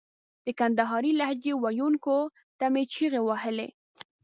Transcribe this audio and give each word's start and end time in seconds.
د 0.45 0.47
کندهارۍ 0.59 1.11
لهجې 1.19 1.53
ویونکو 1.57 2.17
ته 2.59 2.65
مې 2.73 2.83
چیغې 2.93 3.21
وهلې. 3.27 3.67